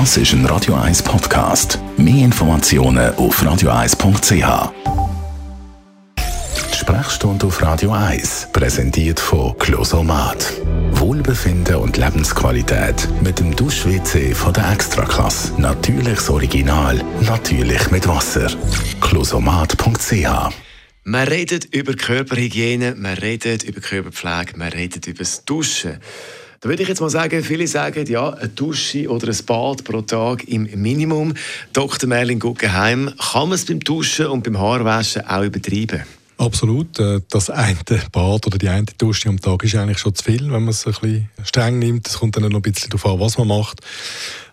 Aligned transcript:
Das 0.00 0.16
ist 0.16 0.32
ein 0.32 0.44
Radio 0.46 0.74
1 0.74 1.04
Podcast. 1.04 1.78
Mehr 1.96 2.24
Informationen 2.24 3.14
auf 3.14 3.40
radio1.ch. 3.40 4.72
Die 6.72 6.76
Sprechstunde 6.76 7.46
auf 7.46 7.62
Radio 7.62 7.92
1 7.92 8.48
präsentiert 8.52 9.20
von 9.20 9.56
Closomat. 9.56 10.52
Wohlbefinden 10.94 11.76
und 11.76 11.96
Lebensqualität 11.96 13.08
mit 13.22 13.38
dem 13.38 13.54
Dusch-WC 13.54 14.34
von 14.34 14.52
der 14.52 14.72
Extraklasse. 14.72 15.52
Natürliches 15.60 16.28
Original, 16.28 17.00
natürlich 17.20 17.88
mit 17.92 18.08
Wasser. 18.08 18.50
Closomat.ch 19.00 20.50
man 21.06 21.28
redet 21.28 21.66
über 21.66 21.92
Körperhygiene, 21.92 22.94
man 22.96 23.18
redet 23.18 23.62
über 23.62 23.82
Körperpflege, 23.82 24.56
man 24.56 24.72
redet 24.72 25.06
über 25.06 25.18
das 25.18 25.44
Duschen. 25.44 25.98
Da 26.64 26.70
würde 26.70 26.82
ich 26.82 26.88
jetzt 26.88 27.02
mal 27.02 27.10
sagen, 27.10 27.44
viele 27.44 27.66
sagen, 27.66 28.06
ja, 28.06 28.30
eine 28.30 28.48
Dusche 28.48 29.06
oder 29.10 29.28
ein 29.28 29.36
Bad 29.44 29.84
pro 29.84 30.00
Tag 30.00 30.48
im 30.48 30.62
Minimum. 30.80 31.34
Dr. 31.74 32.08
Merlin 32.08 32.38
Guggenheim, 32.38 33.12
kann 33.18 33.50
man 33.50 33.56
es 33.56 33.66
beim 33.66 33.80
Duschen 33.80 34.28
und 34.28 34.44
beim 34.44 34.58
Haarwaschen 34.58 35.26
auch 35.26 35.42
übertreiben? 35.42 36.04
Absolut. 36.36 36.98
Äh, 36.98 37.20
das 37.30 37.50
eine 37.50 37.78
Bad 38.10 38.46
oder 38.46 38.58
die 38.58 38.68
eine 38.68 38.86
Dusche 38.98 39.28
am 39.28 39.40
Tag 39.40 39.62
ist 39.62 39.74
eigentlich 39.76 39.98
schon 39.98 40.14
zu 40.14 40.24
viel, 40.24 40.42
wenn 40.50 40.64
man 40.64 40.68
es 40.68 40.86
ein 40.86 40.92
bisschen 40.92 41.28
streng 41.44 41.78
nimmt. 41.78 42.08
Es 42.08 42.18
kommt 42.18 42.36
dann 42.36 42.44
noch 42.44 42.58
ein 42.58 42.62
bisschen 42.62 42.90
darauf 42.90 43.06
an, 43.06 43.20
was 43.20 43.38
man 43.38 43.48
macht. 43.48 43.80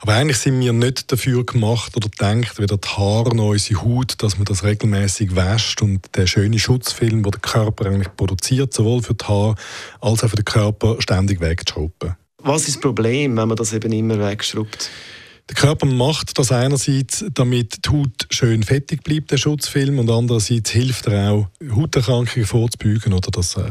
Aber 0.00 0.14
eigentlich 0.14 0.38
sind 0.38 0.60
wir 0.60 0.72
nicht 0.72 1.10
dafür 1.10 1.44
gemacht 1.44 1.96
oder 1.96 2.08
denkt, 2.08 2.58
weder 2.58 2.76
die 2.76 2.88
Haare 2.88 3.34
noch 3.34 3.48
unsere 3.50 3.82
Haut, 3.82 4.14
dass 4.22 4.36
man 4.36 4.44
das 4.44 4.62
regelmäßig 4.64 5.34
wäscht 5.34 5.82
und 5.82 6.16
der 6.16 6.26
schöne 6.26 6.58
Schutzfilm, 6.58 7.22
den 7.22 7.30
der 7.30 7.40
Körper 7.40 7.86
eigentlich 7.86 8.14
produziert, 8.16 8.72
sowohl 8.72 9.02
für 9.02 9.14
die 9.14 9.24
Haare 9.24 9.54
als 10.00 10.22
auch 10.22 10.28
für 10.28 10.36
den 10.36 10.44
Körper, 10.44 10.96
ständig 11.00 11.40
wegzuschrubben. 11.40 12.16
Was 12.42 12.62
ist 12.62 12.76
das 12.76 12.80
Problem, 12.80 13.36
wenn 13.36 13.48
man 13.48 13.56
das 13.56 13.72
eben 13.72 13.92
immer 13.92 14.18
wegschrubbt? 14.18 14.90
Der 15.50 15.56
Körper 15.56 15.86
macht 15.86 16.38
das 16.38 16.52
einerseits, 16.52 17.24
damit 17.34 17.84
die 17.84 17.90
Haut 17.90 18.26
schön 18.40 18.62
fettig 18.62 19.02
bleibt, 19.04 19.30
der 19.30 19.36
Schutzfilm, 19.36 19.98
und 19.98 20.10
andererseits 20.10 20.70
hilft 20.70 21.06
er 21.08 21.30
auch, 21.30 21.48
Hauterkrankungen 21.74 22.46
vorzubeugen 22.46 23.12
oder 23.12 23.30
dass 23.30 23.54
äh, 23.58 23.64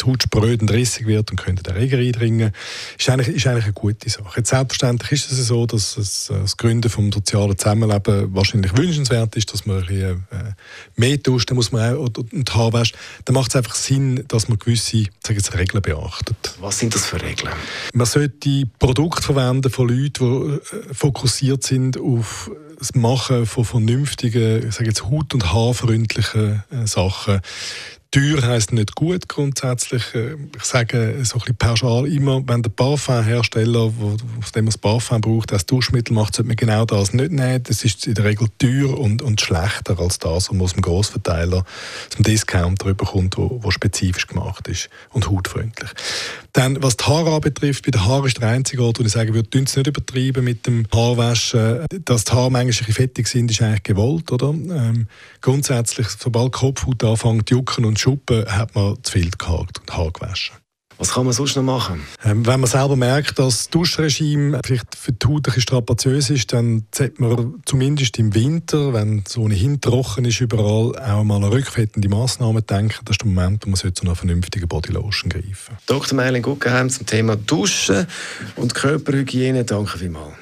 die 0.00 0.06
Haut 0.06 0.22
spröd 0.22 0.62
und 0.62 0.70
rissig 0.70 1.08
wird 1.08 1.32
und 1.32 1.38
könnte 1.38 1.64
der 1.64 1.74
Erreger 1.74 1.98
eindringen. 1.98 2.52
Ist 2.96 3.10
eigentlich, 3.10 3.34
ist 3.34 3.48
eigentlich 3.48 3.64
eine 3.64 3.72
gute 3.72 4.08
Sache. 4.08 4.34
Jetzt 4.36 4.50
selbstverständlich 4.50 5.10
ist 5.10 5.32
es 5.32 5.44
so, 5.48 5.66
dass 5.66 5.96
es, 5.96 6.30
äh, 6.30 6.34
das 6.34 6.56
Gründen 6.56 6.88
vom 6.88 7.10
sozialen 7.10 7.58
Zusammenleben 7.58 8.32
wahrscheinlich 8.32 8.76
wünschenswert 8.76 9.34
ist, 9.34 9.52
dass 9.52 9.66
man 9.66 9.78
ein 9.78 9.86
bisschen, 9.86 10.24
äh, 10.30 10.52
mehr 10.94 11.16
duscht, 11.16 11.50
dann 11.50 11.56
muss 11.56 11.72
man 11.72 11.96
auch 11.96 12.02
und, 12.02 12.32
und 12.32 12.54
Haar 12.54 12.72
wäscht. 12.72 12.94
Dann 13.24 13.34
macht 13.34 13.50
es 13.50 13.56
einfach 13.56 13.74
Sinn, 13.74 14.22
dass 14.28 14.46
man 14.46 14.56
gewisse 14.60 15.04
sage 15.26 15.34
jetzt, 15.34 15.58
Regeln 15.58 15.82
beachtet. 15.82 16.36
Was 16.60 16.78
sind 16.78 16.94
das 16.94 17.06
für 17.06 17.20
Regeln? 17.20 17.52
Man 17.92 18.06
sollte 18.06 18.66
Produkte 18.78 19.20
verwenden 19.20 19.72
von 19.72 19.88
Leuten, 19.88 20.60
die 20.70 20.76
äh, 20.76 20.94
fokussiert 20.94 21.64
sind 21.64 21.98
auf 21.98 22.52
das 22.82 22.96
Machen 22.96 23.46
von 23.46 23.64
vernünftigen, 23.64 24.66
ich 24.68 24.74
sage 24.74 24.88
jetzt 24.88 25.04
Haut- 25.04 25.34
und 25.34 25.52
Haarfreundlichen 25.52 26.64
äh, 26.72 26.84
Sachen. 26.84 27.40
Teuer 28.12 28.42
heisst 28.42 28.74
nicht 28.74 28.94
gut 28.94 29.26
grundsätzlich. 29.26 30.14
Äh, 30.14 30.36
ich 30.54 30.64
sage 30.64 31.18
so 31.24 31.36
ein 31.36 31.40
bisschen 31.40 31.56
pauschal 31.56 32.06
immer, 32.06 32.42
wenn 32.46 32.62
der 32.62 32.68
Parfumhersteller, 32.68 33.90
aus 34.38 34.52
dem 34.52 34.64
man 34.64 34.66
das 34.66 34.76
Parfum 34.76 35.22
braucht, 35.22 35.50
das 35.50 35.64
Duschmittel 35.64 36.12
macht, 36.12 36.34
sollte 36.34 36.48
man 36.48 36.56
genau 36.56 36.84
das 36.84 37.14
nicht 37.14 37.32
nehmen. 37.32 37.62
Das 37.62 37.84
ist 37.84 38.06
in 38.06 38.12
der 38.12 38.26
Regel 38.26 38.48
teuer 38.58 38.98
und, 38.98 39.22
und 39.22 39.40
schlechter 39.40 39.98
als 39.98 40.18
das, 40.18 40.50
was 40.50 40.52
man 40.52 40.60
aus 40.60 40.74
dem 40.74 40.82
Grossverteiler, 40.82 41.64
aus 41.64 42.16
dem 42.16 42.22
Discounter 42.22 42.90
überkommt, 42.90 43.38
wo, 43.38 43.58
wo 43.62 43.70
spezifisch 43.70 44.26
gemacht 44.26 44.68
ist 44.68 44.90
und 45.12 45.30
hautfreundlich. 45.30 45.90
Dann, 46.52 46.82
was 46.82 46.98
die 46.98 47.04
Haare 47.04 47.34
anbetrifft, 47.34 47.86
bei 47.86 47.92
den 47.92 48.04
Haaren 48.04 48.26
ist 48.26 48.38
der 48.38 48.50
einzige 48.50 48.82
Ort, 48.82 49.00
wo 49.00 49.04
ich 49.04 49.12
sagen 49.12 49.32
würde, 49.32 49.48
es 49.64 49.74
nicht 49.74 49.86
übertreiben 49.86 50.44
mit 50.44 50.66
dem 50.66 50.84
Haarwaschen. 50.92 51.86
Dass 52.04 52.24
die 52.26 52.32
Haare 52.32 52.50
manchmal 52.50 52.88
ein 52.88 52.92
fettig 52.92 53.26
sind, 53.26 53.50
ist 53.50 53.62
eigentlich 53.62 53.84
gewollt, 53.84 54.30
oder? 54.30 54.50
Ähm, 54.50 55.06
grundsätzlich, 55.40 56.08
sobald 56.08 56.52
Kopfhaut 56.52 57.02
anfängt 57.04 57.48
jucken 57.48 57.86
und 57.86 58.01
Schuppen 58.02 58.44
hat 58.46 58.74
man 58.74 58.96
zu 59.04 59.12
viel 59.12 59.30
gehakt 59.30 59.78
und 59.78 59.96
Haar 59.96 60.10
gewaschen. 60.10 60.56
Was 60.98 61.12
kann 61.12 61.24
man 61.24 61.32
sonst 61.32 61.54
noch 61.54 61.62
machen? 61.62 62.02
Ähm, 62.24 62.44
wenn 62.44 62.58
man 62.58 62.68
selber 62.68 62.96
merkt, 62.96 63.38
dass 63.38 63.58
das 63.58 63.70
Duschregime 63.70 64.60
vielleicht 64.64 64.96
für 64.96 65.12
die 65.12 65.24
Haut 65.24 65.48
ein 65.48 65.60
strapaziös 65.60 66.28
ist, 66.28 66.52
dann 66.52 66.84
sollte 66.92 67.22
man 67.22 67.62
zumindest 67.64 68.18
im 68.18 68.34
Winter, 68.34 68.92
wenn 68.92 69.22
es 69.24 69.38
ohnehin 69.38 69.80
trocken 69.80 70.24
ist 70.24 70.40
überall, 70.40 70.98
auch 70.98 71.22
mal 71.22 71.36
an 71.36 71.44
rückfettende 71.44 72.08
Massnahmen 72.08 72.66
denken. 72.66 73.04
Das 73.04 73.14
ist 73.14 73.22
der 73.22 73.28
Moment, 73.28 73.64
wo 73.64 73.70
man 73.70 73.76
zu 73.76 74.02
einer 74.02 74.16
vernünftigen 74.16 74.66
Bodylotion 74.66 75.30
greifen 75.30 75.76
Dr. 75.86 76.16
Merlin 76.16 76.42
Guggenheim 76.42 76.90
zum 76.90 77.06
Thema 77.06 77.36
Duschen 77.36 78.08
und 78.56 78.74
Körperhygiene. 78.74 79.64
Danke 79.64 79.96
vielmals. 79.96 80.41